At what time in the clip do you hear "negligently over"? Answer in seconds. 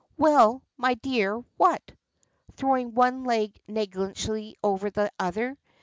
3.67-4.89